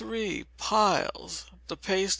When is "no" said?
2.05-2.09